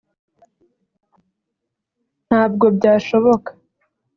[2.27, 3.49] ntabwo byashoboka